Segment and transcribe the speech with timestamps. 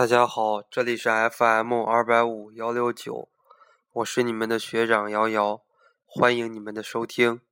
[0.00, 3.28] 大家好，这里是 FM 二百五幺六九，
[3.92, 5.60] 我是你们的学长瑶瑶，
[6.06, 7.42] 欢迎你们的收听。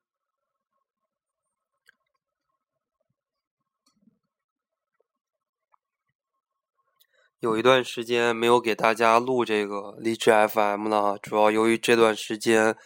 [7.41, 12.79] 有一段时间没有给大家录这个励志 FM 了，主要由于这段时间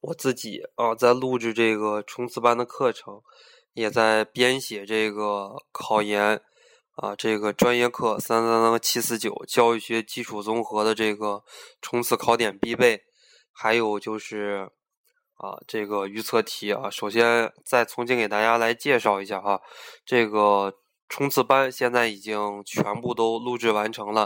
[0.00, 3.22] 我自己啊在录制这个冲刺班的课程，
[3.72, 6.42] 也在编写这个考研
[6.96, 11.42] 啊这个专业课三三三七四九教育学基础综合的这个
[11.80, 13.00] 冲刺考点必备，
[13.52, 14.68] 还有就是
[15.36, 19.60] 啊这个预测题啊，首先再重新给大家来介绍一下哈，
[20.04, 20.74] 这个。
[21.08, 24.22] 冲刺班现在已经全部都录制完成了，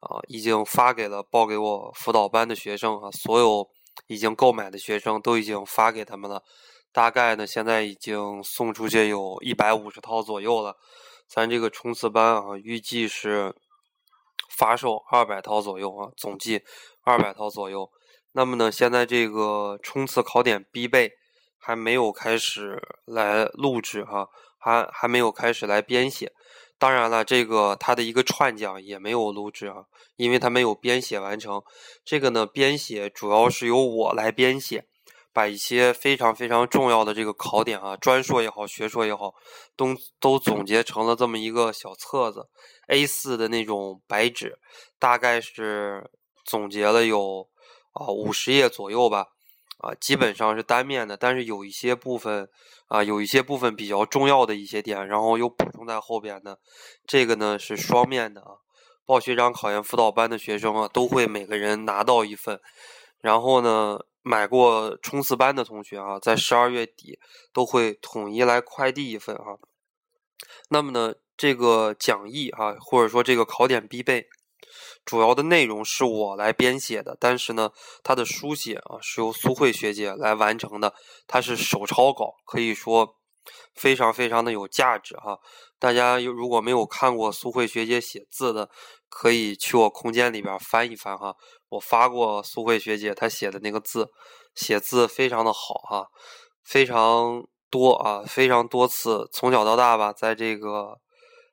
[0.00, 3.64] 啊，已经发给了报给我辅导班的学生啊，所有
[4.08, 6.42] 已经购买的学生都已经发给他们了。
[6.92, 10.74] 大概呢，现在已经送出去有一百五十套左右了。
[11.28, 13.54] 咱这个冲刺班啊，预计是
[14.50, 16.62] 发售二百套左右啊，总计
[17.02, 17.90] 二百套左右。
[18.32, 21.12] 那么呢，现在这个冲刺考点必备
[21.58, 24.28] 还没有开始来录制哈。
[24.60, 26.32] 还还没有开始来编写，
[26.80, 29.84] 当然了，这个它的一个串讲也没有录制啊，
[30.16, 31.62] 因为它没有编写完成。
[32.04, 34.88] 这个呢，编写主要是由我来编写，
[35.32, 39.34] 把一些非常非常重要的这个考点啊，专硕也好，学硕也好，
[39.76, 42.48] 都都总结成了这么一个小册子
[42.88, 44.58] ，A4 的那种白纸，
[44.98, 46.10] 大概是
[46.44, 47.48] 总结了有
[47.92, 49.28] 啊五十页左右吧。
[49.80, 52.50] 啊，基本上是单面的，但是有一些部分
[52.88, 56.58] 啊，有一些部分比较重要的一些点，然后又补充在后边的。
[57.06, 58.58] 这个呢是双面的啊。
[59.06, 62.60] 报学长考研辅导班的学生啊，都会每个人拿到一份。
[63.20, 67.18] 然后呢，买过冲刺班的同学啊，在十二月底
[67.52, 69.58] 都会统一来快递一份啊。
[70.68, 74.28] 那么呢，这个讲义啊，或者说这个考点必备。
[75.04, 77.70] 主要的内容是我来编写的，但是呢，
[78.02, 80.92] 它的书写啊是由苏慧学姐来完成的，
[81.26, 83.17] 它是手抄稿，可以说
[83.74, 85.38] 非常非常的有价值哈。
[85.78, 88.68] 大家有如果没有看过苏慧学姐写字的，
[89.08, 91.34] 可以去我空间里边翻一翻哈。
[91.68, 94.08] 我发过苏慧学姐她写的那个字，
[94.54, 96.08] 写字非常的好哈，
[96.64, 100.98] 非常多啊，非常多次，从小到大吧，在这个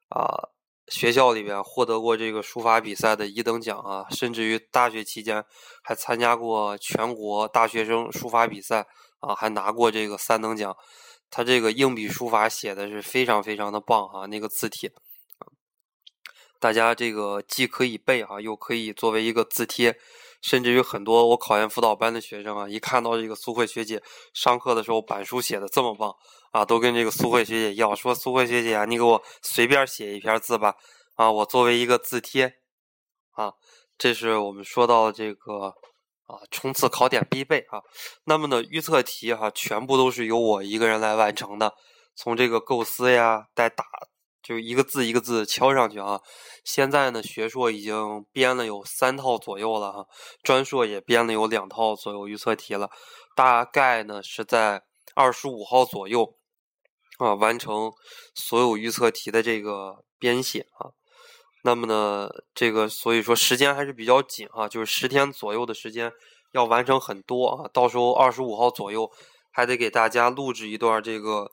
[0.09, 0.49] 啊。
[0.87, 5.43] 学校里边获得过这个书法比赛的一等奖啊，甚至于大学期间
[5.81, 8.85] 还参加过全国大学生书法比赛
[9.19, 10.77] 啊，还拿过这个三等奖。
[11.35, 14.89] 他这个硬笔书法写的是非常非常的棒哈，那个字帖，
[16.61, 19.99] 大家这个既可以背哈，又可以作为一个字帖。
[20.41, 24.01] 甚至于很多我考研辅导班的学生啊，一看到这个苏慧学姐
[24.33, 26.15] 上课的时候板书写的这么棒
[26.51, 30.75] 啊，都跟这个苏慧学姐要说：“苏慧学姐啊，你给我随便写一篇字吧，
[31.15, 32.53] 啊，我作为一个字帖
[33.31, 33.51] 啊。”
[33.99, 35.73] 这是我们说到这个
[36.25, 37.81] 啊冲刺考点必备啊。
[38.25, 41.73] 那么呢，预测题哈，全部都是由我一个人来完成的，
[42.15, 43.85] 从这个构思呀，带打。
[44.43, 46.21] 就一个字一个字敲上去啊！
[46.63, 50.05] 现在呢，学硕已经编了有三套左右了哈，
[50.43, 52.87] 专硕也编了有两套左右预测题了，
[53.35, 54.83] 大概呢是在
[55.15, 56.35] 二十五号左右
[57.17, 57.91] 啊完成
[58.35, 60.93] 所有预测题的这个编写啊。
[61.65, 66.13] 那么呢，这个所以说时间还是比较紧啊，就是十天左右的时间
[66.53, 67.69] 要完成很多啊。
[67.73, 69.11] 到时候二十五号左右
[69.51, 71.51] 还得给大家录制一段这个。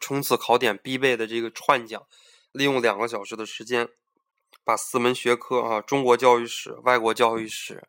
[0.00, 2.02] 冲刺考点必备的这个串讲，
[2.50, 3.88] 利用两个小时的时间，
[4.64, 7.86] 把四门学科啊，中国教育史、外国教育史，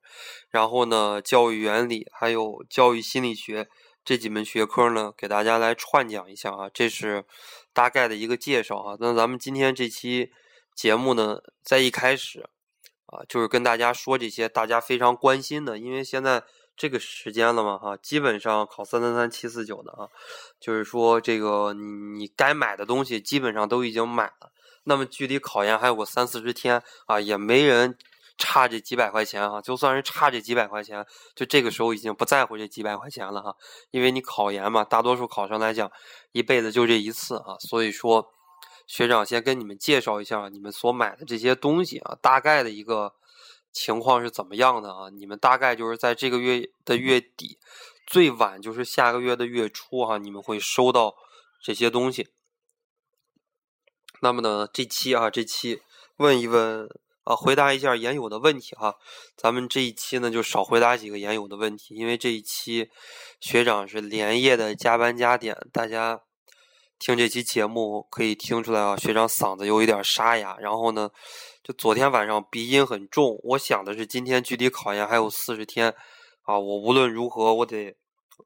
[0.51, 3.67] 然后呢，教育原理，还有教育心理学
[4.05, 6.69] 这几门学科呢，给大家来串讲一下啊。
[6.71, 7.25] 这是
[7.73, 8.97] 大概的一个介绍啊。
[8.99, 10.31] 那咱们今天这期
[10.75, 12.41] 节目呢，在一开始
[13.07, 16.43] 啊，就是跟大家说这些大家非常关心的，因为现在。
[16.75, 20.09] 这个时间了嘛哈，基本上考三三三七四九的啊，
[20.59, 21.83] 就是说这个你
[22.17, 24.51] 你该买的东西基本上都已经买了。
[24.85, 27.95] 那么距离考研还有个三四十天啊，也没人
[28.39, 29.61] 差这几百块钱啊。
[29.61, 31.05] 就算是差这几百块钱，
[31.35, 33.55] 就这个时候已经不在乎这几百块钱了哈，
[33.91, 35.91] 因为你考研嘛，大多数考生来讲，
[36.31, 37.55] 一辈子就这一次啊。
[37.59, 38.27] 所以说，
[38.87, 43.13] 学长先跟你们介绍一下你们所买的这些东西啊，大概的一个。
[43.75, 45.09] 情况是怎么样的啊？
[45.09, 47.57] 你们大概就是在这个月的月底，
[48.05, 51.15] 最晚就是下个月的月初哈，你们会收到
[51.59, 52.27] 这些东西。
[54.21, 55.81] 那么呢，这期啊，这期
[56.17, 56.87] 问一问
[57.23, 58.95] 啊，回答一下研友的问题哈。
[59.35, 62.91] 咱们这一期呢，就少回答几个研友的问题，因为这一期
[63.39, 66.21] 学长是连夜的加班加点，大家。
[67.05, 70.55] 听这期节目可以听出来啊，学长嗓子有一点沙哑。
[70.57, 71.09] 然后呢，
[71.61, 73.37] 就昨天晚上鼻音很重。
[73.43, 75.93] 我想的是，今天距离考研还有四十天
[76.43, 77.93] 啊，我无论如何我得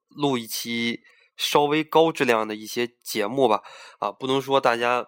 [0.10, 1.02] 录一期
[1.36, 3.62] 稍微高质量的一些节目吧。
[4.00, 5.06] 啊，不能说大家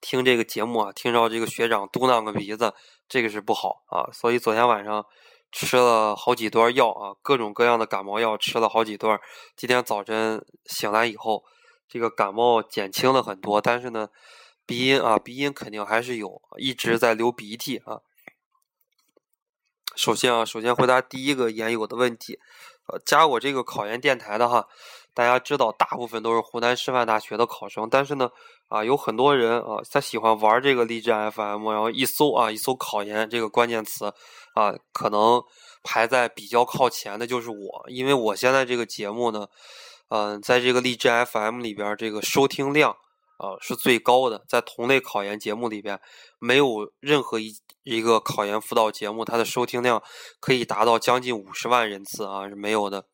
[0.00, 2.72] 听这个节目啊，听到这个学长嘟囔个鼻子，
[3.06, 4.08] 这个是不好啊。
[4.10, 5.04] 所以昨天晚上。
[5.50, 9.18] 吃了好几段药啊，各种各样的感冒药吃了好几段。
[9.56, 11.42] 今天早晨醒来以后，
[11.88, 14.08] 这个感冒减轻了很多，但是呢，
[14.66, 18.00] 鼻音啊，鼻音肯定还是有，一直在流鼻涕啊。
[19.96, 22.38] 首先啊，首先回答第一个研友的问题，
[22.86, 24.68] 呃，加我这个考研电台的哈，
[25.12, 28.30] 大家知道大部分都是湖南师范大学的考生，但是呢，
[28.68, 34.12] 啊，有很多人啊，他喜欢玩这个励志 FM，然后一搜啊，一搜考研这个关键词。
[34.54, 35.40] 啊，可能
[35.84, 39.46] 排在比较靠前的就是我，因为我现在这个节目呢，
[40.08, 42.92] 嗯，在这个荔枝 FM 里边，这个收听量
[43.38, 46.00] 啊是最高的，在同类考研节目里边，
[46.38, 50.02] 没有任何一一个考研辅导节目，它的收听量
[50.40, 53.04] 可以达到将近五十万人次啊，是没有的。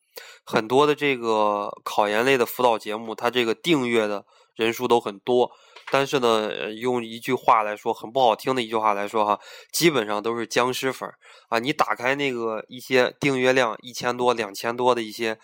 [0.44, 4.24] 很多的这个考研类的辅导节目，它这个订阅的
[4.54, 5.50] 人数都很多。
[5.90, 9.38] 但是呢，用一句话来说，很不好听的一句话来说哈，
[9.70, 11.08] 基本上都是僵尸粉
[11.50, 11.58] 啊！
[11.58, 15.38] 你打开那个一些订阅量一千多、两千多的一些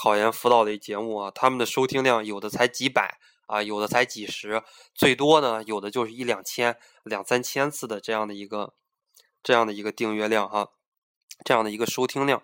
[0.00, 3.18] 考研辅导类节目啊，他们的收听量有的才几百
[3.48, 4.62] 啊，有的才几十，
[4.94, 8.74] 最多呢有的就是一两千、两三千次的这样的一个
[9.42, 10.68] 这样的一个订阅量哈，
[11.44, 12.40] 这样的一个收听量。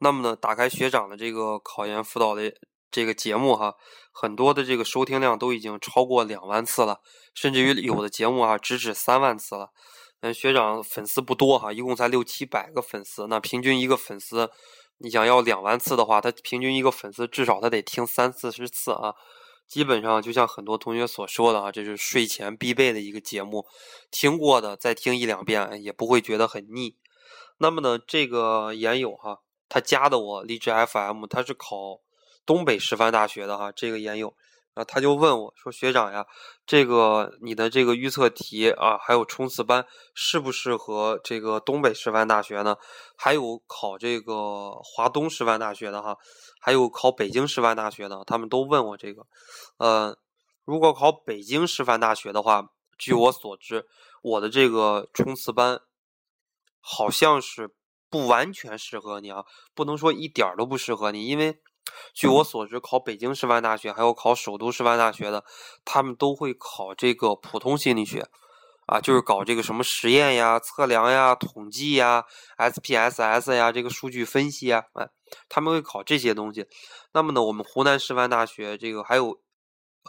[0.00, 2.52] 那么呢，打开学长的这个考研辅导类。
[2.88, 3.74] 这个节目哈，
[4.10, 7.00] 很多的这个收听量都已经超过两万次了，
[7.34, 9.70] 甚至于有的节目啊，直指三万次了。
[10.20, 13.26] 嗯，学长粉丝不多哈，一共才六七百个粉丝。
[13.26, 14.50] 那平均一个粉丝，
[14.98, 19.14] 你想要两万次的话，他平均一个粉丝至少他得听三四十次啊。
[19.66, 23.66] 基本上就像很多同学所说的啊，这是睡前必备的一个节目，
[24.10, 26.96] 听过的再听一两遍也不会觉得很腻。
[27.58, 32.00] 那么呢，这个研友哈，他加的我荔枝 FM，他是考。
[32.46, 34.36] 东北师范大学的哈，这个研友
[34.76, 36.26] 啊，他就问我说：“学长呀，
[36.66, 42.76] 这个你的这个预测题啊，还有冲刺班适不适合这个东北师范大学呢？
[43.16, 46.18] 还有考这个华东师范大学的哈，
[46.60, 49.26] 还有考北京师范大学的，他们都问我这个。
[49.78, 50.14] 呃，
[50.66, 52.68] 如果考北京师范大学的话，
[52.98, 53.86] 据我所知，
[54.20, 55.80] 我的这个冲刺班
[56.80, 57.74] 好像是
[58.10, 61.58] 不完全适合你啊，不能说一点都不适合你，因为。”
[62.14, 65.44] 据我所知，考北京师范大学还有考首都师范大学的，
[65.84, 68.26] 他们都会考这个普通心理学，
[68.86, 72.24] 啊，就是搞这个什么实验呀、测量呀、统计呀、
[72.56, 75.08] SPSS 呀、这个数据分析呀，哎，
[75.48, 76.66] 他们会考这些东西。
[77.12, 79.40] 那么呢，我们湖南师范大学这个还有，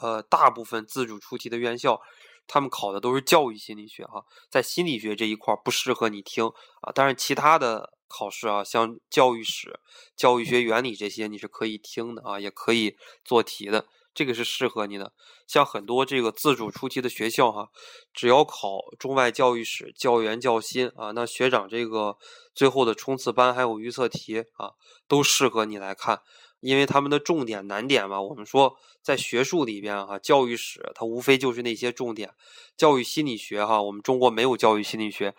[0.01, 1.99] 呃，大部分自主出题的院校，
[2.47, 6.47] 他们考的都是教育心理学哈，在心理学这一块不适合你听
[6.81, 7.96] 啊，但是其他的。
[8.07, 9.79] 考试啊，像教育史、
[10.15, 15.13] 教育学原理这些，你是可以听的啊，也可以做题的，这个是适合你的。
[15.45, 17.69] 像很多这个自主出题的学校哈，
[18.13, 22.17] 只要考中外教育史、教研教心啊，那学长这个
[22.53, 24.71] 最后的冲刺班还有预测题啊，
[25.07, 26.21] 都适合你来看，
[26.59, 28.21] 因为他们的重点难点嘛。
[28.21, 32.33] 我们说在学术里边哈，教育史它无非就是那些重点，
[32.75, 35.33] 教育心理学哈，我们中国没有教育心理学。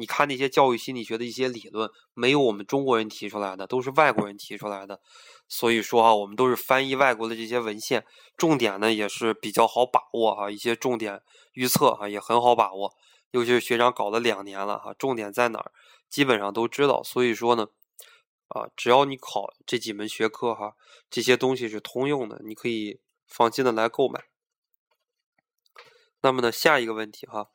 [0.00, 4.98] 你看那些教育心理学的一些理论，没有我们中国人提出来的，都是外国人提出来的。
[5.46, 11.20] 所以说啊，我们都是翻译外国的这些文献，重点呢也是比较好把握哈，一些重点
[11.52, 12.94] 预测哈也很好把握。
[13.32, 15.72] 尤其是学长搞了两年了哈，重点在哪儿，
[16.08, 17.02] 基本上都知道。
[17.02, 17.68] 所以说呢，
[18.48, 20.74] 啊，只要你考这几门学科哈，
[21.10, 22.98] 这些东西是通用的，你可以
[23.28, 24.24] 放心的来购买。
[26.22, 27.50] 那么呢，下一个问题哈。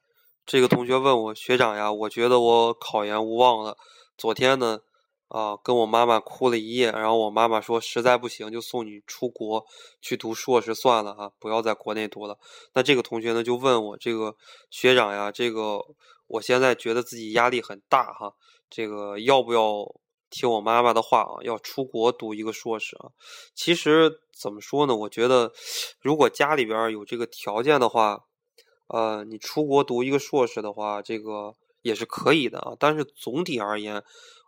[0.45, 3.75] 这个同学问我学长呀，我觉得我考研无望了。
[4.15, 4.79] 昨天呢，
[5.27, 9.65] 啊，跟我妈妈哭了一夜，然后我妈妈说，实在不行就送你出国
[10.01, 12.37] 去读硕士算了哈，不要在国内读了。
[12.75, 14.35] 那这个同学呢就问我这个
[14.69, 15.79] 学长呀，这个
[16.27, 18.31] 我现在觉得自己压力很大哈，
[18.69, 19.83] 这个要不要
[20.29, 23.09] 听我妈妈的话啊，要出国读一个硕士啊？
[23.55, 25.51] 其实怎么说呢，我觉得
[25.99, 28.25] 如果家里边有这个条件的话。
[28.87, 32.75] 呃，你出国读一个硕士的话，这个也是可以的啊。
[32.79, 34.03] 但是总体而言，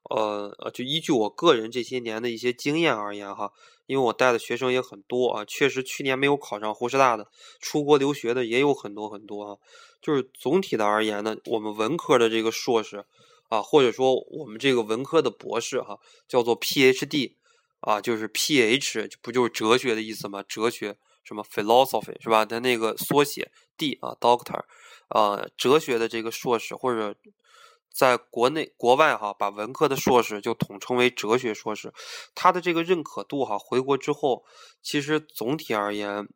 [0.09, 3.51] 呃，就依据我个人这些年的一些经验而言哈，
[3.87, 7.27] 因为我带的学生也很多啊，确实去年没有考上湖师大的，
[7.59, 9.57] 出国留学的也有很多很多啊。
[10.01, 13.03] 就是总体的而言呢，我们文科的这个硕士
[13.49, 17.33] 啊，或者说我们这个文科的博士哈，叫做 PhD
[17.79, 20.43] 啊，就是 PH 不就是哲学的意思吗？
[20.47, 20.97] 哲学。
[21.27, 22.45] 什么 philosophy 是吧？
[22.45, 24.61] 它那个缩写 D 啊，doctor，
[25.09, 27.13] 呃，哲学的这个硕士，或者
[27.93, 31.93] 在国内国外哈，把文科的硕士就统称为哲学硕士，
[32.33, 34.45] 它的这个认可度哈，回国之后
[34.81, 36.29] 其实总体而言。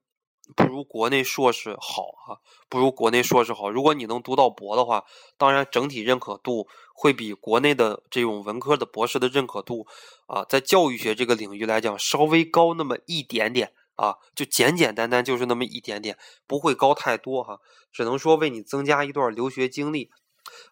[0.54, 2.36] 不如国内硕士好啊，
[2.68, 3.70] 不如国内硕士好。
[3.70, 5.06] 如果你能读到博的话，
[5.38, 9.88] 当然整体认可度会比国内的这种文科的博士的认可度
[10.28, 13.72] 啊，在教育学这个领域来讲稍微高那么一点点
[14.02, 16.18] 啊，就简简单单就是那么一点点，
[16.48, 17.60] 不会高太多哈。
[17.92, 20.10] 只能说为你增加一段留学经历。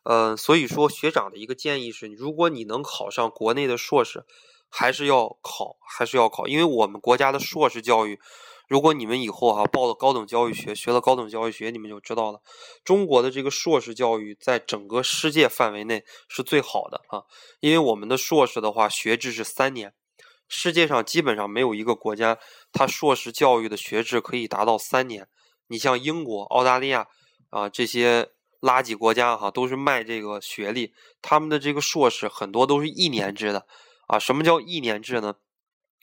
[0.03, 4.25] 呃，所以说学长的一个建议是，如果你能考上国内的硕士，
[4.67, 8.19] 还是要考，还是要考，因为我们国家的硕士教育。
[8.67, 12.41] 如果你们以后哈报了高等教育学，学了高等教育学，你们就知道了，
[12.83, 17.23] 中国的这个硕士教育在整个世界范围内是最好的啊。
[17.59, 19.93] 因为我们的硕士的话，学制是三年，
[20.49, 22.37] 世界上基本上没有一个国家，
[22.73, 25.27] 它硕士教育的学制可以达到三年。
[25.67, 27.07] 你像英国、澳大利亚
[27.49, 33.65] 啊这些垃圾国家哈，都是卖这个学历，他们的这个硕士很多都是一年制的
[34.07, 34.19] 啊。
[34.19, 35.35] 什么叫一年制呢？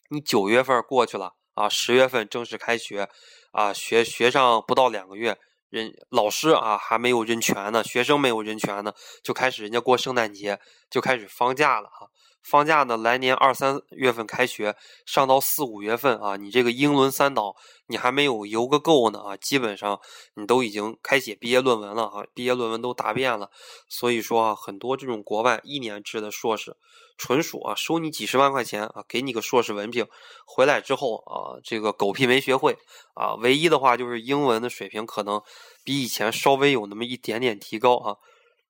[0.08, 1.34] 你九月份过去了。
[1.56, 3.08] 啊，十月份正式开学，
[3.50, 5.38] 啊，学学上不到两个月，
[5.70, 8.92] 人老师啊还没有认全呢，学生没有认全呢，
[9.24, 10.60] 就开始人家过圣诞节，
[10.90, 12.10] 就开始放假了哈。
[12.48, 17.56] 放假呢，来年二三月份开学，上到四五月份啊，你这个英伦三岛
[17.88, 20.00] 你还没有游个够呢啊，基本上
[20.34, 23.50] 你都已经开写毕业论文了啊，毕业论文都答辩了。
[23.88, 26.76] 所以说啊，很多这种国外一年制的硕士，
[27.18, 30.06] 纯属啊收你几十万块钱啊，给你个硕士文凭，
[30.46, 32.78] 回来之后啊，这个狗屁没学会
[33.14, 35.42] 啊，唯一的话就是英文的水平可能
[35.82, 38.16] 比以前稍微有那么一点点提高啊，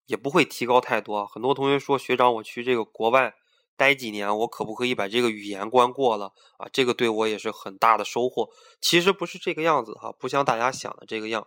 [0.07, 1.27] 也不会提高太多啊。
[1.31, 3.35] 很多同学说学长，我去这个国外。
[3.77, 6.67] 待几年，我可不可以把这个语言关过了啊？
[6.73, 8.49] 这个对我也是很大的收获。
[8.81, 11.47] 其实不是这个样子哈，不像大家想的这个样。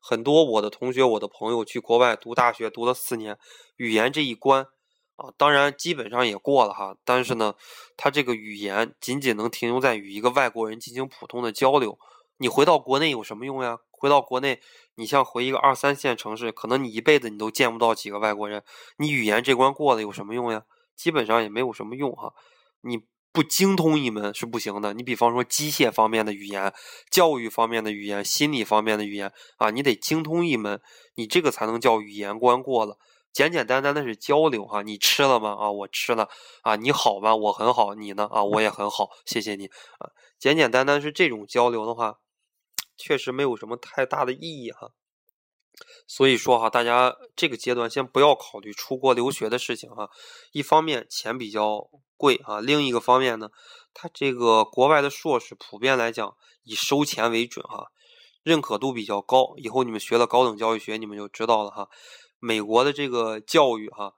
[0.00, 3.36] 很多我的同学、我的朋友去国外读大学，读了四年，
[3.76, 4.66] 语言这一关
[5.16, 6.96] 啊，当然基本上也过了哈。
[7.04, 7.54] 但是呢，
[7.96, 11.98] 他这个语言仅仅能停留在与一个外国人进行普通的交流。
[12.36, 13.78] 你回到国内有什么用呀？
[13.90, 14.60] 回到国内，
[14.94, 18.62] 你像回一个二三线城市，可能你一辈子你都见不到几个外国人。
[18.98, 20.62] 你语言这关过了有什么用呀？
[20.98, 22.34] 基本上也没有什么用哈，
[22.82, 22.98] 你
[23.32, 24.92] 不精通一门是不行的。
[24.94, 26.74] 你比方说机械方面的语言、
[27.08, 30.80] 教育方面的语言、心理方面的语言啊，你得精通一门，
[31.14, 32.98] 你这个才能叫语言关过了。
[33.32, 35.50] 简简单单的是交流哈，你吃了吗？
[35.50, 36.28] 啊，我吃了
[36.62, 37.36] 啊，你好吗？
[37.36, 38.26] 我很好，你呢？
[38.32, 39.66] 啊，我也很好，谢谢你
[39.98, 40.10] 啊。
[40.38, 42.18] 简简单单是这种交流的话，
[42.96, 44.90] 确实没有什么太大的意义哈。
[46.06, 50.08] 所以说哈，大家这个阶段先不要考虑出国留学的事情哈。
[50.52, 53.48] 一方面钱比较贵啊，另一个方面呢，
[53.92, 57.86] 它这个国外的硕士普遍来讲以收钱为准哈，
[58.42, 59.54] 认可度比较高。
[59.56, 61.88] 以后你们学了高等教育学，你们就知道了哈。
[62.38, 64.14] 美国的这个教育哈，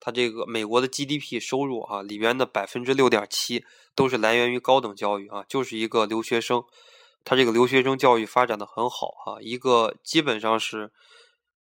[0.00, 6.64] 它这个美国的 GDP 收入哈里边的百分之六点七都是来源于高等教育啊，就是一个留学生。
[7.28, 10.90] 他这个留学生教育发展的很好哈，一个基本上是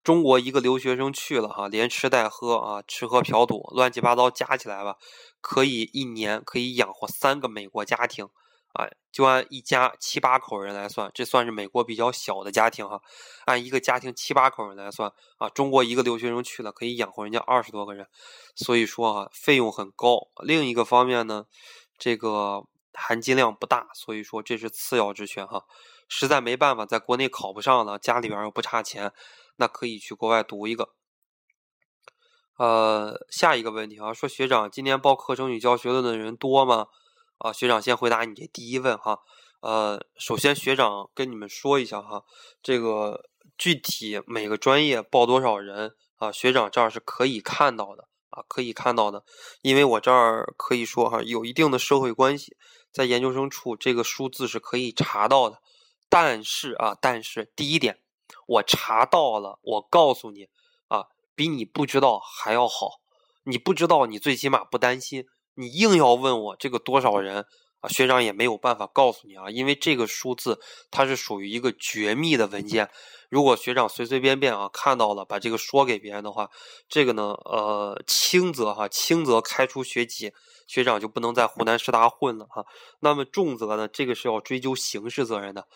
[0.03, 4.97] 中国一个留学生去了哈，连吃带喝啊，吃喝嫖赌乱七八糟加起来吧，
[5.41, 8.25] 可以一年可以养活三个美国家庭，
[8.73, 13.01] 啊，就按一家七八口人来算，这算是美国比较小的家庭哈，
[13.45, 18.05] 按一个家庭七八口人来算啊，中国一个留学生去了可以养活人家二十多个人，
[18.55, 20.27] 所以说啊，费用很高。
[20.43, 21.45] 另一个方面呢，
[21.97, 22.67] 这个。
[22.95, 25.65] 含金量不大，所以说这是次要之选哈。
[26.07, 29.11] 实在没办法，在国内考不上了，家里边又不差钱，
[29.55, 30.93] 那可以去国外读一个。
[32.57, 36.87] 呃，下一个问题啊，说学长，今年报课程与教学论的人多吗？
[37.39, 39.19] 啊，学长先回答你这第一问哈。
[39.61, 42.23] 呃，首先学长跟你们说一下哈，
[42.61, 43.25] 这个
[43.57, 49.25] 具体每个专业报多少人啊，学长这儿是可以看到的啊，可以看到的，
[49.61, 52.55] 因为我这儿可以说哈，有一定的社会关系。
[52.95, 55.61] 在研究生处，这个数字是可以查到的，
[56.07, 57.99] 但是啊，但是第一点，
[58.47, 60.47] 我查到了，我告诉你
[60.87, 63.01] 啊，比你不知道还要好。
[63.43, 65.27] 你不知道，你最起码不担心。
[65.55, 67.45] 你硬要问我这个多少人
[67.87, 70.59] 学长也没有办法告诉你啊，因为这个数字
[70.91, 72.89] 它是属于一个绝密的文件。
[73.29, 76.49] 如果学长随随便便啊看到了，把这个说给别人的话，
[76.87, 80.31] 这个呢，呃，轻则哈，轻则开除学籍。
[80.67, 82.65] 学长就不能在湖南师大混了哈，
[82.99, 85.67] 那么重则呢，这个是要追究刑事责任的，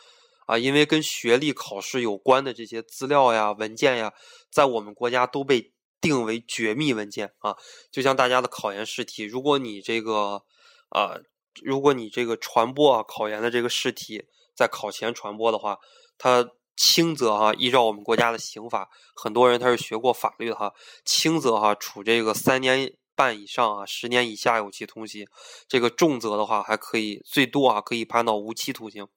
[0.48, 4.12] 啊，因为跟学历考试有关的这些资料呀、文件呀，
[4.52, 7.56] 在我们国家都被定为绝密文件啊。
[7.92, 10.42] 就像大家的考研试题，如果你这个
[10.90, 11.20] 啊，
[11.64, 14.26] 如果你这个传播啊考研的这个试题，
[14.56, 15.80] 在考前传播的话，
[16.18, 20.74] 他轻则哈，依照我们国家的刑法，很多人他是学过法律的哈，
[21.06, 25.26] 轻则哈处这个三年半以上啊，十年以下有期徒刑；
[25.68, 29.08] 这个重则的话，还可以最多啊可以判到无期徒刑。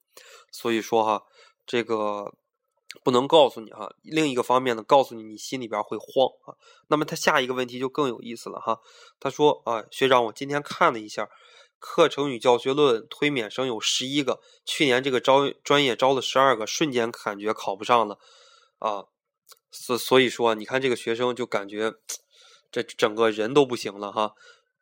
[0.51, 1.23] 所以说哈，
[1.65, 2.33] 这个。
[3.03, 6.53] 不能告诉你哈，另一个方面呢，告诉你你心里边会慌啊。
[6.89, 8.79] 那么他下一个问题就更有意思了哈。
[9.19, 11.27] 他说啊，学长，我今天看了一下，
[11.85, 18.17] 课程与教学论推免生有十一个，去年这个招专业招了十二个，瞬间感觉考不上了
[18.79, 19.03] 啊。
[19.69, 21.91] 所所以说，你看这个学生就感觉
[22.71, 24.31] 这整个人都不行了哈。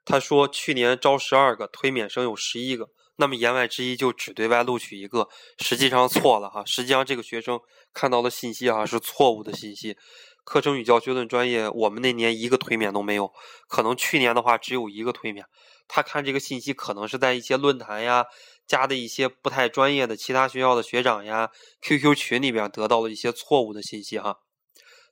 [0.06, 2.90] 他说去年招十二个，推免生有十一个。
[3.16, 5.28] 那么言外之意就只对外录取一个，
[5.58, 6.64] 实际上错了哈。
[6.66, 7.60] 实际上这个学生
[7.94, 9.98] 看到的信息哈是错误的信息。
[10.44, 13.32] 课程与教学论专业我们那年一个推免都没有，
[13.68, 15.46] 可能去年的话只有一个推免。
[15.94, 18.26] 他看这个信息可能是在一些论坛呀，
[18.66, 24.40] 加的一些不太专业的其他学校的学长呀，QQ 群里边得到了一些错误的信息哈。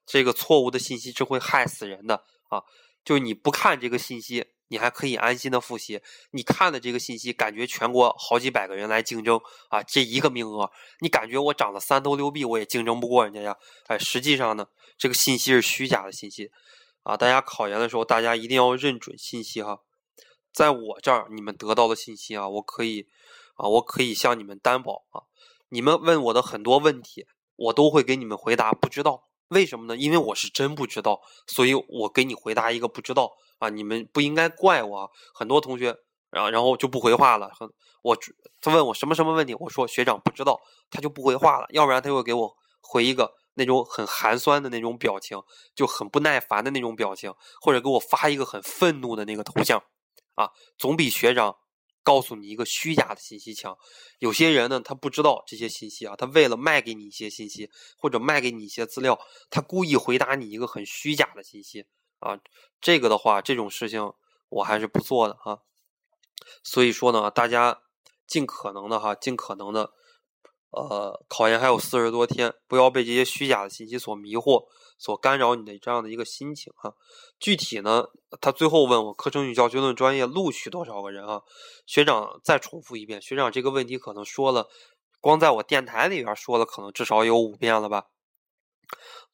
[0.05, 2.63] 这个错误的信息是会害死人的啊！
[3.03, 4.45] 就你不看这个信息。
[4.71, 5.99] 你还可以安心的复习。
[6.29, 10.69] 你看的这个信息，感觉全国好几百个人来竞争啊，这一个名额，
[10.99, 13.57] 你感觉我长了三头六臂，我也竞争不过人家呀。
[13.87, 16.51] 哎，实际上呢，这个信息是虚假的信息
[17.01, 17.17] 啊。
[17.17, 19.79] 大家考研的时候，大家一定要认准信息哈。
[20.53, 23.07] 在我这儿，你们得到的信息啊，我可以
[23.55, 25.23] 啊，我可以向你们担保啊。
[25.69, 29.25] 你们问我的很多问题，我都会给你们回答不知道。
[29.49, 29.97] 为什么呢？
[29.97, 33.33] 因为我是真不知道，所以我给你回答一个不知道。
[33.59, 34.99] 啊，你们不应该怪我。
[34.99, 35.95] 啊很多同学，
[36.29, 37.49] 然然后就不回话了。
[37.53, 37.69] 很
[38.01, 38.17] 我
[38.61, 41.67] 他问我什么什么问题，我说学长不知道，他就不回话了。
[41.71, 45.41] 要不然他会给我回一个那种很寒酸的那种表情，
[45.75, 49.83] 就很不耐烦的那种表情，或者给我发一个很愤怒的那个头像。
[50.39, 51.57] 啊，总比学长
[52.01, 53.77] 告诉你一个虚假的信息强。
[54.19, 59.19] 有些人呢，他不知道这些信息啊，他为了卖给你一些信息，或者卖给你一些资料，
[59.49, 61.85] 他故意回答你一个很虚假的信息。
[62.19, 62.39] 啊，
[62.79, 64.13] 这个的话，这种事情
[64.47, 65.61] 我还是不做的哈。
[66.63, 67.81] 所以说呢，大家
[68.25, 69.91] 尽可能的哈，尽可能的，
[70.71, 74.65] 呃，考研还有四十多天，不要被这些虚假的信息所迷惑，
[74.97, 76.93] 所干扰你的这样的一个心情哈。
[77.39, 78.05] 具体呢，
[78.39, 81.41] 他最后问我课程与教学论专业录取多少个人啊？
[81.85, 84.67] 学长再重复一遍，学长这个问题可能说了，
[85.19, 88.05] 光在我电台里边说了，可能至少有五遍了吧。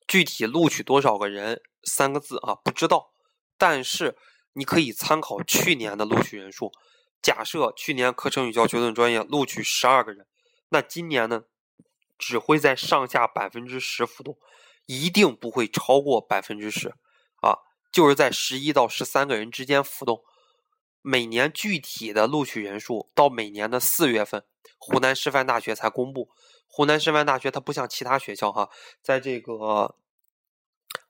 [0.08, 1.62] 具体录取多少个人？
[1.84, 3.12] 三个字啊，不知道。
[3.58, 4.18] 但是
[4.54, 6.72] 你可以参考去年的录取人数。
[7.22, 10.28] 假设去年课程与教学论专业录取十二个人，
[10.70, 11.44] 那今年呢，
[12.18, 14.38] 只会在上下百分之十浮动，
[14.86, 16.90] 一定不会超过百分之十
[17.42, 17.60] 啊，
[17.92, 20.24] 就是在十一到十三个人之间浮动。
[21.02, 24.44] 每年具体的录取人数到每年的四月份，
[24.78, 26.30] 湖南师范大学才公布。
[26.68, 28.70] 湖南师范大学它不像其他学校哈，
[29.02, 29.96] 在这个。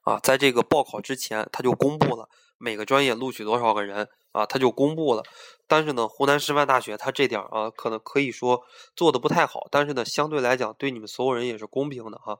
[0.02, 5.22] 啊，在这个报考之前，他就公布了每个专业录取多少个人啊，他就公布了。
[5.66, 8.62] 但是呢，湖南师范大学他这点啊，可能可以说
[8.94, 9.66] 做的不太好。
[9.70, 12.38] 但是呢，相对来讲，对你们所有人也是公平的哈。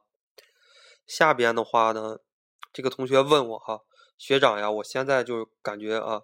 [1.06, 2.18] 下边的话呢，
[2.72, 3.80] 这个同学问我哈，
[4.18, 6.22] 学长呀，我现在就感觉啊，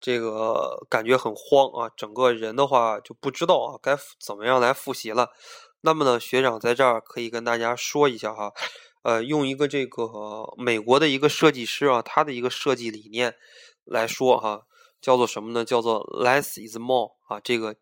[0.00, 5.30] 这个感觉很慌啊，整个人的话就不知道啊该怎么样来复习了。
[5.80, 8.52] 那么呢，学长在这儿可以跟大家说一下哈。
[9.02, 13.36] 呃，用一个这个美国的一个设计师啊，他的一个设计理念
[13.84, 14.66] 来说哈，
[15.00, 15.64] 叫做什么呢？
[15.64, 17.74] 叫做 less is more 啊，这个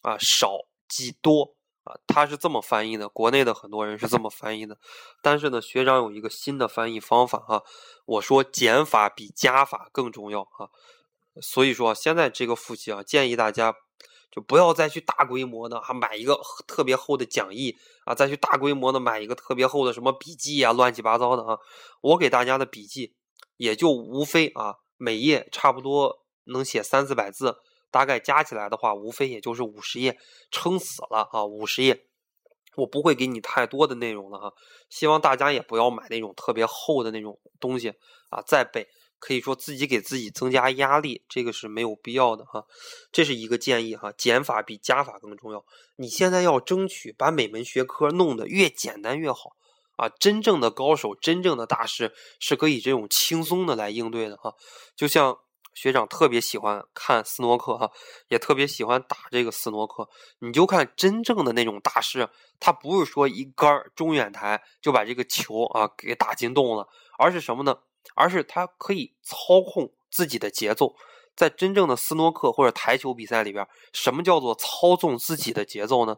[0.00, 0.58] 啊少
[0.88, 1.54] 即多
[1.84, 3.08] 啊，他是这么翻译的。
[3.08, 4.78] 国内的很多人是这么翻译的，
[5.22, 7.62] 但是呢，学长有一个新的翻译方法哈，
[8.06, 10.70] 我说减法比加法更重要啊，
[11.40, 13.74] 所以说现在这个复习啊，建议大家。
[14.32, 21.58] 就不要再去大规模的哈买一个特别厚的讲义啊，再去大规模的买一个特别厚的什么笔记啊，乱七八糟的啊。
[22.00, 23.14] 我给大家的笔记
[23.58, 27.58] 也就无非啊，每页差不多能写三四百字，
[27.90, 30.18] 大概加起来的话，无非也就是五十页，
[30.50, 32.06] 撑死了啊，五十页。
[32.74, 34.54] 我不会给你太多的内容了哈，
[34.88, 37.90] 希望大家也不要买那种特别厚的那种东西
[38.30, 38.88] 啊，再背。
[39.22, 42.66] 可以说自己给自己增加压力，这个是没有必要的哈。
[43.12, 45.64] 这是一个建议哈，减法比加法更重要。
[45.94, 49.54] 你现在要争取把每门学科弄得越简单越好
[49.96, 50.08] 啊！
[50.08, 54.52] 真正的高手，真正的大师是可以这种轻松的来应对的哈。
[54.96, 55.38] 就像
[55.72, 57.92] 学长特别喜欢看斯诺克哈，
[58.26, 60.08] 也特别喜欢打这个斯诺克。
[60.40, 66.88] 你就看真正的那种大师，他不是说一杆中远台就把这个球啊给打进洞了，
[67.20, 67.78] 而是什么呢？
[68.14, 70.94] 而是他可以操控自己的节奏，
[71.34, 76.16] 在真正的斯诺克或者台球比赛里边，什么叫做操纵自己的节奏呢？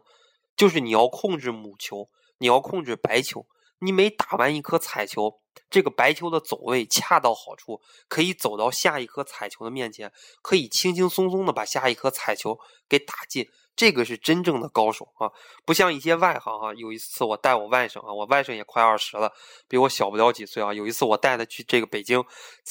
[0.55, 3.45] 就是你要控制母球，你要控制白球。
[3.79, 10.11] 你每打完一颗彩球，这个白球的走位恰到好处，可以走到下一颗彩球的面前，
[10.41, 13.47] 可以轻轻松松的把下一颗彩球给打进。
[13.75, 15.29] 这个是真正的高手啊，
[15.65, 16.73] 不像一些外行啊。
[16.75, 19.29] 有一次我带我外甥啊，我外甥也快二十了，
[19.67, 20.73] 比我小不了几岁啊。
[20.73, 22.23] 有一次我带他去这个北京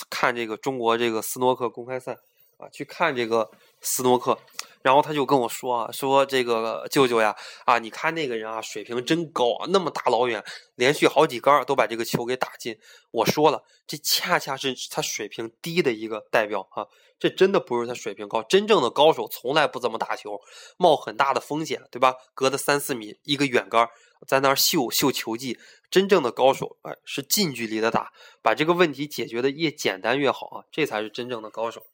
[0.08, 2.14] 看这个中国这个斯诺克公开赛
[2.56, 3.50] 啊，去看这个
[3.84, 4.36] 斯诺克。
[4.82, 10.44] 然后他就跟我说啊，说这个舅舅呀，啊，你看那个人啊，水平真高啊，那么大老远，
[10.74, 12.78] 连续好几杆都把这个球给打进。
[13.10, 16.84] 我说了，这恰恰是他水平低的一个代表啊，
[17.18, 20.38] 这真的不是他水平高，真正的高手从来不这么打球，
[20.76, 22.16] 冒很大的风险，对吧？
[22.34, 23.88] 隔的三四米一个远杆，
[24.28, 25.58] 在那儿秀秀球技，
[25.90, 31.86] 真正的高手哎，是近距离的打，把这个问题解决的越简单越好啊，这才是真正的高手。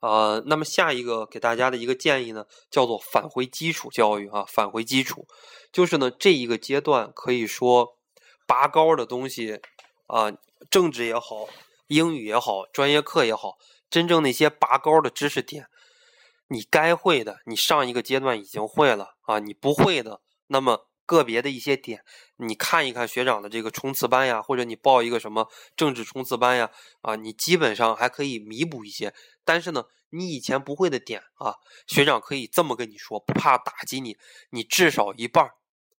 [0.00, 5.26] 呃，那么下一个给大家的一个建议呢，叫做返回基础教育啊，返回基础，
[5.72, 7.96] 就是呢这一个阶段可以说
[8.46, 9.60] 拔高的东西
[10.06, 10.32] 啊，
[10.70, 11.48] 政治也好，
[11.88, 13.58] 英语也好，专业课也好，
[13.88, 15.66] 真正那些拔高的知识点，
[16.48, 20.87] 你该会的，你上一个阶段已经会了啊，你不会的，那么。
[21.08, 22.04] 个别的一些点，
[22.36, 29.14] 你看一看学长的这个冲刺班呀，或者你报一个什么政治冲刺班呀，啊，你基本上还可以弥补一些。
[29.42, 31.54] 但是呢，你以前不会的点啊，
[31.86, 34.18] 学长可以这么跟你说，不怕打击你，
[34.50, 35.54] 你至少一半儿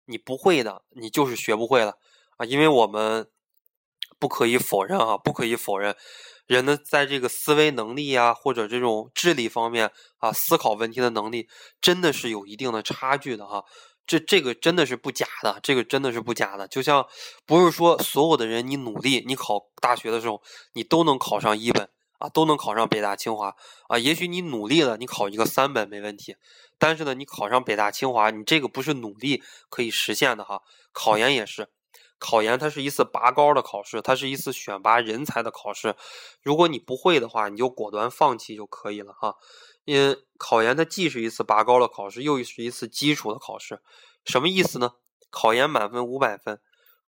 [0.05, 1.97] 你不会的，你就是学不会了
[2.37, 2.45] 啊。
[2.45, 3.31] 因为我们
[4.19, 5.97] 不可以否认啊，不可以否认，
[6.47, 11.49] 人的在这个思维能力呀，或者这种智力方面啊，思考问题的能力，
[11.81, 13.65] 真的是有一定的差距的哈。
[14.09, 16.67] 这这个真的是不假的，这个真的是不假的。
[16.67, 17.07] 就像
[17.45, 20.43] 不是说所有的人，你努力，你考大学的时候，
[20.73, 23.55] 你都能考上一本啊，都能考上北大清华
[23.89, 23.99] 啊。
[23.99, 26.37] 也许你努力了，你考一个三本没问题。
[26.79, 30.63] 但是呢，你考上北大清华，你这个不是努力可以实现的哈。
[30.93, 31.69] 考研也是，
[32.19, 35.95] 考研它是一次拔高的考试，它是一次选拔人才的考试。
[36.43, 39.35] 如果你不会的话，你就果断放弃就可以了哈。
[39.89, 43.81] 因考研它既是一次拔高的考试，又是一次基础的考试，
[44.23, 44.97] 什么意思呢？
[45.31, 46.61] 考研满分五百分，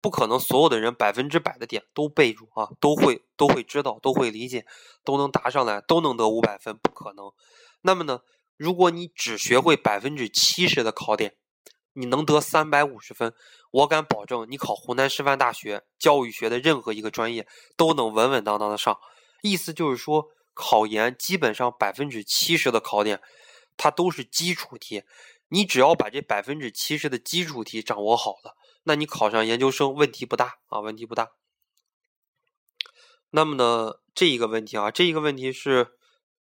[0.01, 4.67] 不可能所有的人百分之百的点都背住啊，都会都会知道，都会理解，
[5.05, 7.31] 都能答上来，都能得五百分，不可能。
[7.83, 8.23] 那么呢，
[8.57, 11.37] 如果你只学会百分之七十的考点，
[11.93, 13.33] 你能得三百五十分，
[13.71, 18.99] 我敢保证，你考湖南师范大学教育学的任何一个专业都能稳稳当当的上。
[19.43, 20.27] 意思就是说。
[20.55, 23.21] 考研基本上百分之七十的考点，
[23.77, 25.03] 它都是基础题。
[25.49, 31.31] 你只要把这百分之七十的基础题掌握好了，那你考上研究生问题不大啊，问题不大。
[33.31, 35.99] 那么呢，这一个问题啊，这一个问题是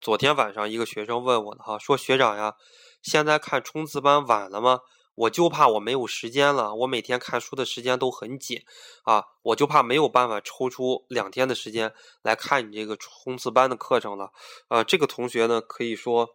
[0.01, 2.55] 昨天晚上一个学生问我的哈，说学长呀，
[3.01, 4.79] 现在看冲刺班晚了吗？
[5.17, 8.61] 我就怕我没有时间了，我每天看书的时间都很紧，
[9.01, 14.31] 啊，我就怕没有办法抽出两天的时间来看你这个冲刺班的课程了，
[14.67, 16.29] 啊，这个同学呢，可以说，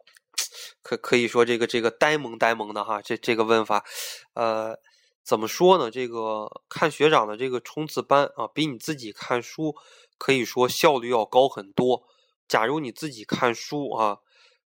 [0.83, 3.85] 可可以说这个这个呆萌呆萌的哈，这这个问法，
[4.35, 4.77] 呃，
[5.23, 5.89] 怎么说呢？
[5.89, 9.77] 这个看学长的这个冲刺班啊，比你自己看书
[10.19, 12.03] 可以说效率要高很多。
[12.49, 14.19] 假如你自己看书啊，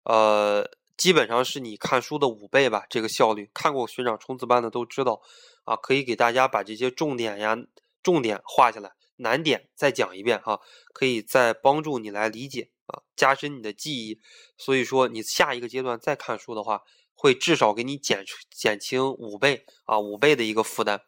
[0.04, 0.70] 呃。
[1.02, 3.50] 基本上是你看书的五倍吧，这个效率。
[3.52, 5.20] 看过学长冲刺班的都知道，
[5.64, 7.58] 啊，可以给大家把这些重点呀、
[8.04, 10.60] 重点画下来，难点再讲一遍哈，
[10.94, 14.20] 可以再帮助你来理解啊，加深你的记忆。
[14.56, 16.82] 所以说，你下一个阶段再看书的话，
[17.14, 21.02] 会至少给你减减轻五倍啊，五倍的一个负担。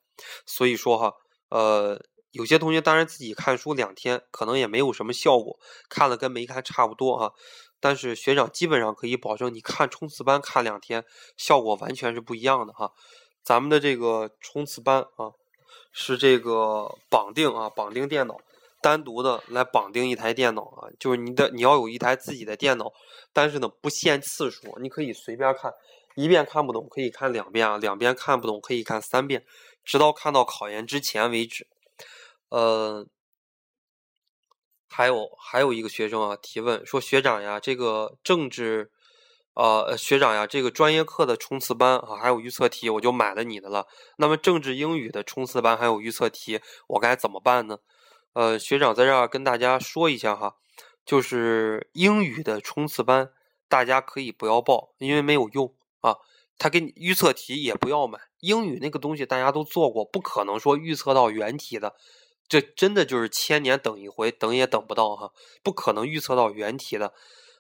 [0.44, 1.12] 所以说哈，
[1.50, 5.57] 呃，有些同学当然自己看书两天，可能也没有什么效果，
[5.88, 7.33] 看了跟没看差不多哈。
[7.85, 11.05] 但是学长基本上可以保证，你看冲刺班看两天，
[11.37, 12.90] 效果完全是不一样的哈。
[13.42, 15.29] 咱们的这个冲刺班啊，
[15.92, 18.38] 是这个绑定啊，绑定电脑，
[18.81, 22.90] 单独的来绑定一台电脑啊，就是你的你要有一台自己的电脑，
[23.35, 25.70] 但是呢不限次数，你可以随便看，
[26.14, 29.44] 一遍看不懂可以看两遍啊，两遍看不懂可以看三遍，
[29.85, 31.66] 直到看到考研之前为止，
[32.49, 33.07] 呃。
[34.96, 38.92] 还有还有一个学生啊，提问说：“学长呀，这个政治，
[39.54, 43.88] 呃，学长呀，这个专业课的冲刺班啊，还有预测题，我就买了你的了。
[44.18, 47.78] 那么政治英语的冲刺班还有预测题，我该怎么办呢？
[48.35, 50.54] 呃，学长在这儿跟大家说一下哈，
[51.04, 53.33] 就是英语的冲刺班，
[53.68, 56.18] 大家可以不要报，因为没有用啊。
[56.57, 61.96] 他给你预测题也不要买，英语那个东西大家都做过，不可能说预测到原题的。”
[62.48, 67.12] 这真的就是千年等一回，等也等不到哈，不可能预测到原题的。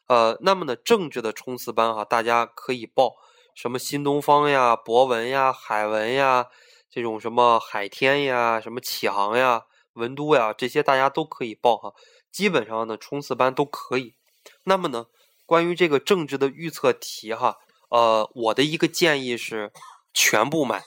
[0.06, 3.16] 呃，那么呢，政治的冲刺班哈，大家可以报。
[3.54, 6.48] 什么新东方呀、博文呀、海文呀，
[6.90, 11.94] 这种什么海天呀、什么启航呀、文都呀，这些大家都可以报哈。
[12.32, 14.16] 基本上呢，冲刺班都可以。
[14.64, 15.06] 那么呢，
[15.46, 17.58] 关于这个政治的预测题哈，
[17.90, 19.72] 呃，我的一个建议是
[20.12, 20.82] 全部买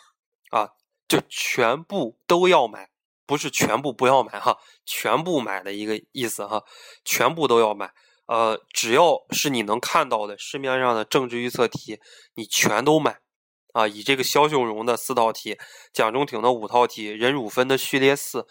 [0.51, 0.71] 啊，
[1.07, 2.89] 就全部都要买，
[3.27, 6.63] 不是全部不要买哈，全部买的一个意思哈，
[7.05, 7.93] 全部都要买。
[8.25, 11.99] 呃，只要是你能看到的市面上的政治预测题，
[12.33, 13.19] 你全都买
[13.73, 13.87] 啊。
[13.87, 15.57] 以这个肖秀荣的四套题，
[15.93, 18.47] 蒋中挺的五套题，任汝芬的序列四。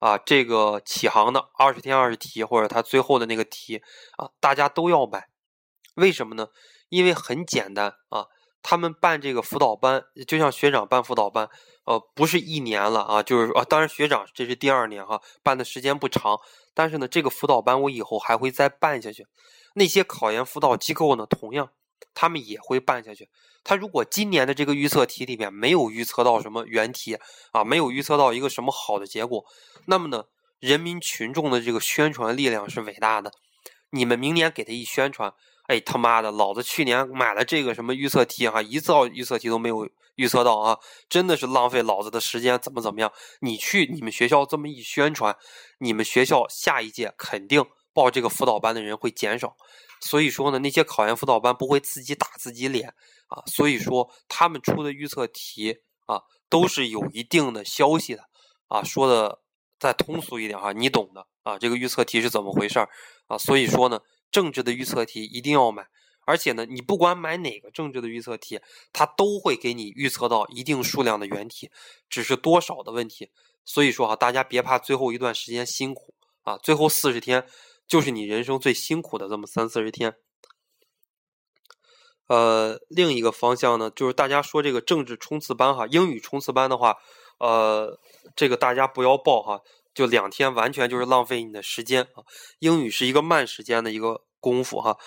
[0.00, 3.80] 啊，这个启航的二十天二十题，或者他最后的那个题
[4.18, 5.28] 啊，大家都要买，
[5.94, 6.48] 为什么呢？
[6.90, 8.26] 因为很简单啊，
[8.62, 11.48] 他们办这个辅导班，就像学长办辅导班，
[11.84, 16.38] 呃，不是一年了啊，就是啊，当然学长这是第二年哈，办的时间不长，
[16.74, 19.26] 但是呢，这个辅导班我以后还会再办下去，
[19.74, 21.70] 那些考研辅导机构呢，同样。
[22.12, 23.28] 他们也会办下去。
[23.64, 27.18] 他如果今年的这个预测题里面没有预测到什么原题
[27.50, 29.44] 啊，没有预测到一个什么好的结果，
[29.86, 30.24] 那么呢，
[30.60, 33.32] 人民群众的这个宣传力量是伟大的。
[33.90, 35.32] 你们明年给他一宣传，
[35.66, 43.10] 哎他妈的，老子去年买了这个什么预测题哈，一道预测题都没有预测到啊，真的是浪费老子的时间，怎么怎么样？
[43.40, 45.36] 你去你们学校这么一宣传，
[45.78, 49.56] 你们学校下一届肯定报这个辅导班的人会减少。
[50.00, 52.88] 所以说呢，那些考研辅导班不会自己打自己脸
[53.28, 58.22] 啊，所以说他们出的预测题啊，都是有一定的消息的
[58.68, 58.82] 啊。
[58.84, 59.40] 说的
[59.78, 61.58] 再通俗一点哈，你懂的啊。
[61.58, 62.90] 这个预测题是怎么回事儿
[63.28, 63.38] 啊？
[63.38, 63.98] 所以说呢，
[64.34, 65.86] 政治的预测题一定要买，
[66.26, 68.60] 而且呢，你不管买哪个政治的预测题，
[68.92, 71.70] 它都会给你预测到一定数量的原题，
[72.08, 73.30] 只是多少的问题。
[73.64, 77.46] 所以说哈，大家别怕最后一段时间辛苦啊，最后四十天。
[77.86, 80.16] 就是你人生最辛苦的这么三四十天。
[82.28, 86.96] 呃，另一个方向呢，就是大家说这个政治冲刺班哈，英语冲刺班的话，
[87.38, 88.00] 呃，
[88.34, 89.60] 这个大家不要报哈，
[89.94, 92.24] 就两天完全就是浪费你的时间啊。
[92.58, 94.98] 英语是一个慢时间的一个功夫哈，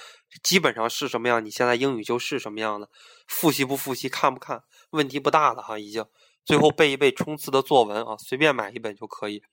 [0.42, 2.90] 基本上是什么样，你现在英语就是什么样的，
[3.28, 6.06] 复习不复习，看不看，问题不大了哈，已经。
[6.46, 9.44] 最后背一背冲刺的作文啊，随便买一本就可以。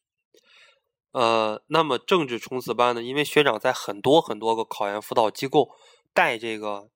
[1.10, 3.02] 呃，那么政治冲刺班呢？
[3.02, 5.70] 因为学长在很多很多个考研辅导机构
[6.12, 6.88] 带这个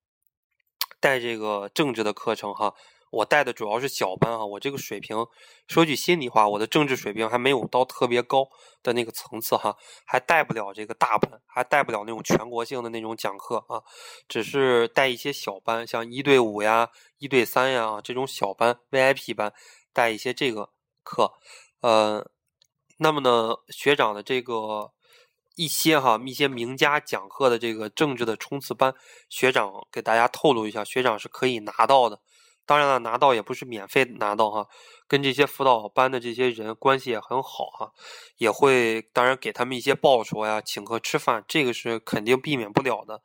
[1.00, 2.74] 带这个政治的课程哈，
[3.10, 4.44] 我带的主要是小班啊。
[4.44, 5.26] 我这个水平，
[5.66, 8.48] 说句心里话，我的政治水平还没有到特别高
[8.82, 13.82] 的那个层次哈，还带不了这个大班，还带不了那种全国性的那种讲课啊，
[14.28, 19.52] 只是带一些小班，像一对五呀、一对三呀这种小班 VIP 班，
[19.92, 20.70] 带一些这个
[21.02, 21.32] 课，
[21.80, 22.30] 呃。
[23.00, 24.90] 那么呢，学长的这个
[25.54, 28.92] 一些哈一些名家讲课的这个政治的冲刺班，
[29.28, 32.20] 学长给大家透露一下，学长是可以拿到的。
[32.68, 34.68] 当然了，拿到也不是免费拿到哈，
[35.06, 37.92] 跟这些辅导班的这些人关系也很好哈，
[38.36, 43.22] 也会当然给他们一些报酬呀，请客吃饭，这个是肯定避免不了的。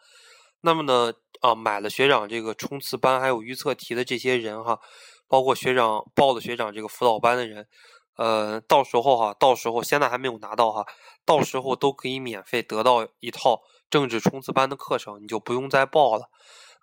[0.62, 4.80] 那么呢，啊，买了学长这个冲刺班还有预测题的这些人哈，
[5.28, 7.68] 包括学长报了学长这个辅导班的人。
[8.16, 10.86] 呃，到时候哈，到时候现在还没有拿到哈，
[11.26, 16.30] 到时候都可以免费得到一套政治冲刺班的课程，你就不用再报了。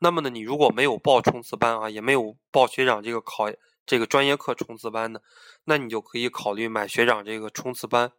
[0.00, 3.44] 那么呢，你如果没有报冲刺班啊，也没有报学长这个考
[3.86, 5.22] 这个专业课冲刺班的，
[5.64, 8.12] 那你就可以考虑买学长这个冲刺班，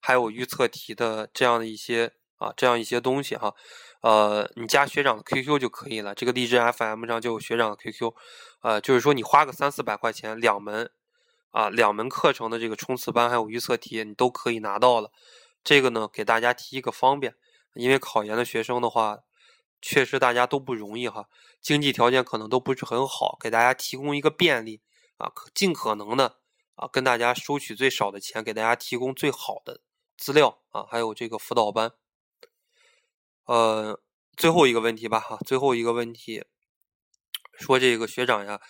[0.00, 3.54] 还有预测题的这样的一些啊，这样一些东西哈。
[4.02, 8.12] 呃，你加学长的 QQ 就可以了，这个荔枝 FM 上就有学长的 QQ。
[8.62, 10.90] 呃，就是说你花个三四百块钱，两门。
[11.52, 15.10] 啊，两门课程的这个冲刺班还有预测题，你都可以拿到了。
[15.62, 17.34] 这个呢，给大家提一个方便，
[17.74, 19.18] 因为考研的学生的话，
[19.82, 21.28] 确实大家都不容易哈，
[21.60, 24.80] 经济条件可能都不是很好，给大家提供一个便利
[25.16, 26.38] 啊，尽可能的
[26.76, 29.80] 啊，跟大家收取最少的钱，给大家提供最好的
[30.16, 31.92] 资料啊，还有这个辅导班。
[33.44, 34.00] 呃，
[34.36, 36.44] 最后一个问题吧哈，最后一个问题，
[37.58, 38.60] 说这个学长呀。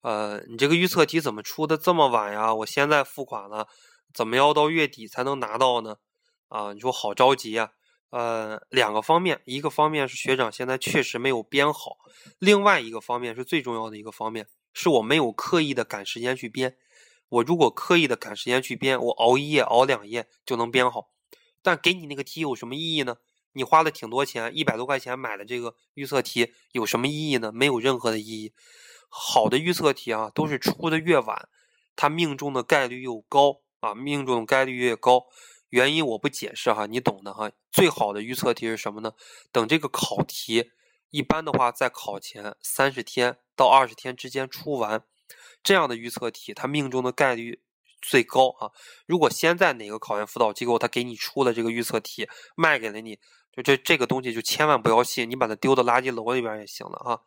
[0.00, 2.52] 呃，你这个预测题怎么出的这么晚呀？
[2.54, 3.68] 我现在付款了，
[4.12, 5.98] 怎么要到月底才能拿到呢？
[6.48, 7.72] 啊，你说好着急呀。
[8.12, 11.96] 呃，两个方面，一个方面是学长现在确实没有编好，
[12.38, 16.76] 另外一个方面是最重要的一个方面，是我没有刻意的赶时间去编。
[17.30, 21.08] 我如果刻意的赶时间去编，我熬一夜熬两夜就能编好。
[21.62, 23.16] 但给你那个题有什么意义呢？
[23.54, 27.50] 你花了挺多钱，一百多块钱买的这个预测题有什么意义呢？
[27.50, 28.52] 没有任何的意义。
[29.08, 31.48] 好的预测题啊，都是出的越晚，
[31.96, 35.24] 它命中的概率又高啊，命中的概率越高。
[35.72, 37.50] 原因我不解释哈，你懂的哈。
[37.70, 39.14] 最好的预测题是什么呢？
[39.50, 40.70] 等这个考题
[41.08, 45.02] 一般的话在考前三十天到二十天之间出完。
[45.62, 47.62] 这样的预测题，它命中的概率
[48.02, 48.72] 最高啊！
[49.06, 53.18] 如果现在哪个考研辅导机构他给你出了这个预测题，卖给了你，
[53.50, 57.20] 就这这个东西就千万不要信，你把它丢到垃圾篓里边也行了啊！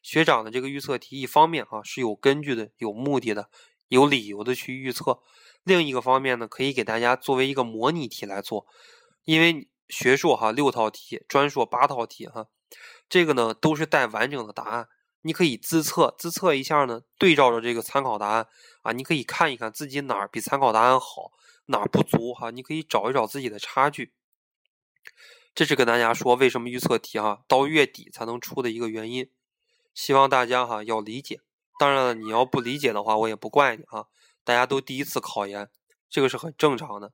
[0.00, 3.50] 学长的这个预测题，一方面啊是有根据的、有目的的、
[3.88, 5.20] 有理由的去预测；
[5.64, 8.66] 另一个方面呢，可以给大家作为一个模拟题来做，
[9.24, 12.46] 因为学硕哈六套题，专硕八套题哈，
[13.08, 14.88] 这个呢都是带完整的答案。
[15.24, 18.48] 你可以自测，自测一下呢，对照着这个参考答案
[18.80, 21.30] 啊，你可以看一看自己哪儿比参考答案好，
[21.66, 24.12] 哪儿不足哈，你可以找一找自己的差距。
[25.54, 29.30] 这是跟大家说为什么预测题哈到月底才能出的一个原因，
[29.94, 31.40] 希望大家哈要理解。
[31.78, 34.06] 当然了，你要不理解的话，我也不怪你啊。
[34.44, 35.68] 大家都第一次考研，
[36.10, 37.12] 这个是很正常的。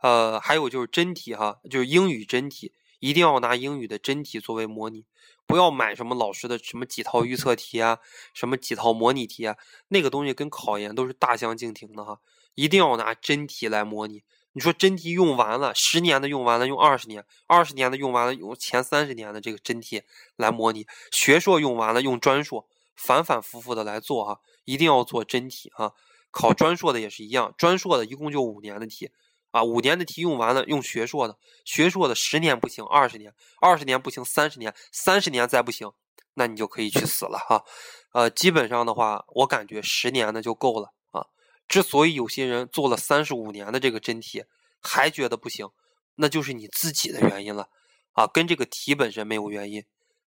[0.00, 5.04] 呃，还有就是真题哈，就是英语真题，一定要拿英语的真题作为模拟。
[5.46, 7.98] 不要买什么老师的什么几套预测题啊，
[8.34, 9.56] 什么几套模拟题啊，
[9.88, 12.20] 那个东西跟考研都是大相径庭的哈。
[12.54, 14.22] 一定要拿真题来模拟。
[14.52, 20.02] 你说真题用完了，十年的用完了，用二十年；二十年的用完了，用前三十年的这个真题
[20.36, 20.86] 来模拟。
[21.12, 24.40] 学硕用完了，用专硕，反反复复的来做哈。
[24.68, 25.94] 一定要做真题哈。
[26.30, 29.10] 考专硕的也是一样，专硕的一共就五年的题。
[29.50, 35.90] 啊，五年的题用完了，用学硕的，学硕的十年不行，二十年，二十年不行，三十年，三十年再不行，
[36.34, 37.64] 那你就可以去死了哈。
[38.12, 41.24] 呃，基本上的话，我感觉十年的就够了啊。
[41.66, 44.44] 之所以有些人做了三十五年的这个真题
[44.82, 45.70] 还觉得不行，
[46.16, 47.70] 那就是你自己的原因了
[48.12, 49.82] 啊，跟这个题本身没有原因。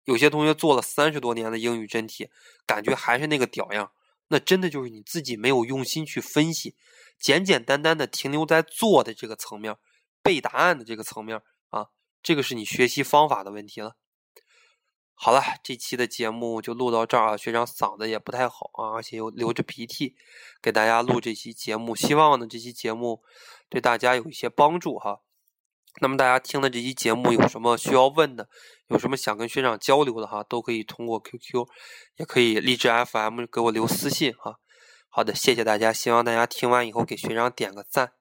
[0.05, 2.31] 有些同学做了三十多年的英语真题，
[2.65, 3.91] 感觉还是那个屌样，
[4.31, 6.75] 那真的就是你自己没有用心去分析。
[7.19, 9.77] 简简单单的停留在做的这个层面，
[10.23, 11.89] 背答案的这个层面啊，
[12.23, 13.97] 这个是你学习方法的问题了。
[15.15, 17.37] 好了，这期的节目就录到这儿啊。
[17.37, 20.17] 学长嗓子也不太好啊，而且又流着鼻涕，
[20.63, 23.23] 给大家录这期节目，希望呢这期节目
[23.69, 25.21] 对大家有一些帮助哈。
[26.01, 28.49] 那么大家听了这期节目有什么需要问的，
[28.89, 31.67] 有什么想跟学长交流的哈，都可以通过 QQ，
[32.17, 34.57] 也可以励志 FM 给我留私信哈。
[35.09, 38.13] 好的，谢谢大家，希望大家听完以后给学长点个赞。